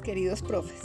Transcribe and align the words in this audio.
queridos 0.00 0.42
profes. 0.42 0.80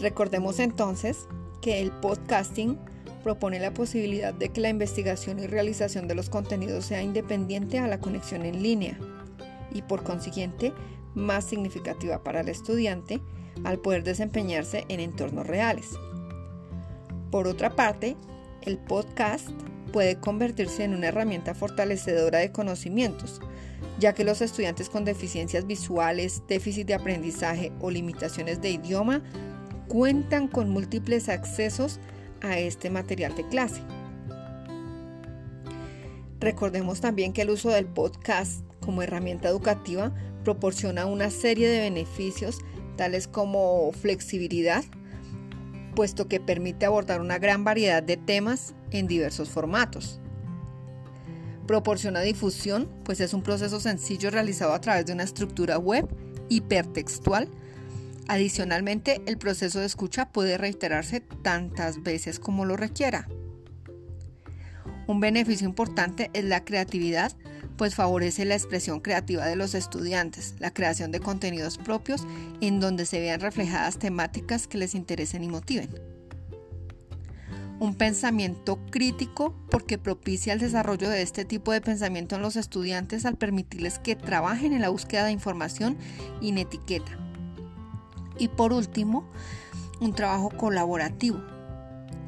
Recordemos 0.00 0.58
entonces 0.58 1.28
que 1.60 1.80
el 1.80 1.90
podcasting 1.92 2.78
propone 3.22 3.58
la 3.58 3.72
posibilidad 3.72 4.34
de 4.34 4.50
que 4.50 4.60
la 4.60 4.68
investigación 4.68 5.38
y 5.38 5.46
realización 5.46 6.08
de 6.08 6.14
los 6.14 6.28
contenidos 6.28 6.84
sea 6.84 7.02
independiente 7.02 7.78
a 7.78 7.88
la 7.88 8.00
conexión 8.00 8.44
en 8.44 8.62
línea 8.62 8.98
y 9.72 9.82
por 9.82 10.02
consiguiente 10.02 10.72
más 11.14 11.44
significativa 11.44 12.22
para 12.22 12.40
el 12.40 12.48
estudiante 12.48 13.20
al 13.64 13.78
poder 13.78 14.02
desempeñarse 14.02 14.84
en 14.88 15.00
entornos 15.00 15.46
reales. 15.46 15.90
Por 17.30 17.46
otra 17.46 17.70
parte, 17.70 18.16
el 18.62 18.78
podcast 18.78 19.48
puede 19.92 20.18
convertirse 20.18 20.84
en 20.84 20.94
una 20.94 21.08
herramienta 21.08 21.54
fortalecedora 21.54 22.40
de 22.40 22.52
conocimientos, 22.52 23.40
ya 23.98 24.12
que 24.12 24.24
los 24.24 24.40
estudiantes 24.40 24.88
con 24.88 25.04
deficiencias 25.04 25.66
visuales, 25.66 26.42
déficit 26.48 26.86
de 26.86 26.94
aprendizaje 26.94 27.72
o 27.80 27.90
limitaciones 27.90 28.60
de 28.60 28.70
idioma 28.70 29.22
cuentan 29.88 30.48
con 30.48 30.70
múltiples 30.70 31.28
accesos 31.28 32.00
a 32.40 32.58
este 32.58 32.90
material 32.90 33.34
de 33.34 33.46
clase. 33.48 33.82
Recordemos 36.40 37.00
también 37.00 37.32
que 37.32 37.42
el 37.42 37.50
uso 37.50 37.70
del 37.70 37.86
podcast 37.86 38.64
como 38.80 39.02
herramienta 39.02 39.48
educativa 39.48 40.12
proporciona 40.42 41.06
una 41.06 41.30
serie 41.30 41.68
de 41.68 41.80
beneficios 41.80 42.58
tales 42.96 43.26
como 43.26 43.90
flexibilidad, 43.92 44.84
puesto 45.94 46.28
que 46.28 46.40
permite 46.40 46.86
abordar 46.86 47.20
una 47.20 47.38
gran 47.38 47.64
variedad 47.64 48.02
de 48.02 48.16
temas 48.16 48.74
en 48.90 49.06
diversos 49.06 49.48
formatos. 49.48 50.20
Proporciona 51.66 52.20
difusión, 52.20 52.88
pues 53.04 53.20
es 53.20 53.32
un 53.32 53.42
proceso 53.42 53.80
sencillo 53.80 54.30
realizado 54.30 54.74
a 54.74 54.80
través 54.80 55.06
de 55.06 55.12
una 55.12 55.22
estructura 55.22 55.78
web 55.78 56.06
hipertextual. 56.48 57.48
Adicionalmente, 58.28 59.22
el 59.26 59.38
proceso 59.38 59.80
de 59.80 59.86
escucha 59.86 60.30
puede 60.30 60.58
reiterarse 60.58 61.20
tantas 61.20 62.02
veces 62.02 62.38
como 62.38 62.64
lo 62.64 62.76
requiera. 62.76 63.28
Un 65.06 65.20
beneficio 65.20 65.68
importante 65.68 66.30
es 66.32 66.44
la 66.44 66.64
creatividad, 66.64 67.32
pues 67.76 67.94
favorece 67.94 68.44
la 68.44 68.54
expresión 68.54 69.00
creativa 69.00 69.46
de 69.46 69.56
los 69.56 69.74
estudiantes, 69.74 70.54
la 70.58 70.72
creación 70.72 71.10
de 71.10 71.20
contenidos 71.20 71.76
propios 71.78 72.26
en 72.60 72.80
donde 72.80 73.04
se 73.04 73.20
vean 73.20 73.40
reflejadas 73.40 73.98
temáticas 73.98 74.66
que 74.66 74.78
les 74.78 74.94
interesen 74.94 75.44
y 75.44 75.48
motiven. 75.48 76.13
Un 77.80 77.96
pensamiento 77.96 78.78
crítico 78.90 79.54
porque 79.68 79.98
propicia 79.98 80.52
el 80.52 80.60
desarrollo 80.60 81.10
de 81.10 81.22
este 81.22 81.44
tipo 81.44 81.72
de 81.72 81.80
pensamiento 81.80 82.36
en 82.36 82.42
los 82.42 82.56
estudiantes 82.56 83.24
al 83.24 83.36
permitirles 83.36 83.98
que 83.98 84.14
trabajen 84.14 84.72
en 84.72 84.80
la 84.80 84.90
búsqueda 84.90 85.24
de 85.24 85.32
información 85.32 85.96
y 86.40 86.58
etiqueta. 86.58 87.18
Y 88.38 88.48
por 88.48 88.72
último, 88.72 89.28
un 90.00 90.14
trabajo 90.14 90.50
colaborativo, 90.50 91.40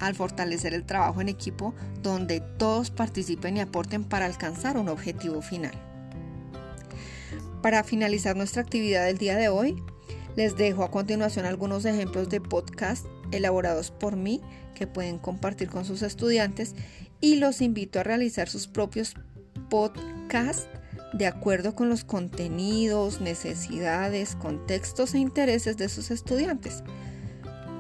al 0.00 0.14
fortalecer 0.14 0.74
el 0.74 0.84
trabajo 0.84 1.20
en 1.20 1.28
equipo 1.28 1.74
donde 2.02 2.41
todos 2.41 2.91
participen 2.91 3.56
y 3.56 3.61
aporten 3.61 4.05
para 4.05 4.27
alcanzar 4.27 4.77
un 4.77 4.89
objetivo 4.89 5.42
final. 5.42 5.72
Para 7.62 7.83
finalizar 7.83 8.36
nuestra 8.36 8.62
actividad 8.62 9.05
del 9.05 9.19
día 9.19 9.36
de 9.36 9.48
hoy, 9.48 9.83
les 10.37 10.56
dejo 10.56 10.84
a 10.84 10.91
continuación 10.91 11.47
algunos 11.47 11.84
ejemplos 11.84 12.29
de 12.29 12.41
podcast 12.41 13.06
elaborados 13.33 13.91
por 13.91 14.17
mí 14.17 14.41
que 14.75 14.87
pueden 14.87 15.19
compartir 15.19 15.69
con 15.69 15.84
sus 15.84 16.03
estudiantes 16.03 16.75
y 17.20 17.37
los 17.37 17.61
invito 17.61 17.98
a 17.98 18.05
realizar 18.05 18.48
sus 18.48 18.69
propios 18.69 19.14
podcasts 19.70 20.69
de 21.12 21.27
acuerdo 21.27 21.75
con 21.75 21.89
los 21.89 22.05
contenidos, 22.05 23.20
necesidades, 23.20 24.37
contextos 24.37 25.14
e 25.14 25.19
intereses 25.19 25.77
de 25.77 25.89
sus 25.89 26.11
estudiantes 26.11 26.83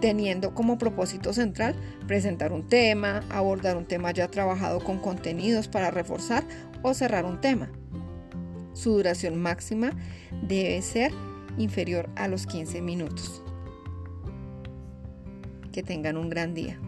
teniendo 0.00 0.54
como 0.54 0.78
propósito 0.78 1.32
central 1.32 1.74
presentar 2.06 2.52
un 2.52 2.68
tema, 2.68 3.24
abordar 3.30 3.76
un 3.76 3.86
tema 3.86 4.10
ya 4.10 4.28
trabajado 4.28 4.80
con 4.80 4.98
contenidos 4.98 5.68
para 5.68 5.90
reforzar 5.90 6.44
o 6.82 6.94
cerrar 6.94 7.24
un 7.24 7.40
tema. 7.40 7.70
Su 8.74 8.92
duración 8.92 9.40
máxima 9.40 9.92
debe 10.42 10.82
ser 10.82 11.12
inferior 11.58 12.08
a 12.16 12.28
los 12.28 12.46
15 12.46 12.80
minutos. 12.82 13.42
Que 15.72 15.82
tengan 15.82 16.16
un 16.16 16.28
gran 16.30 16.54
día. 16.54 16.80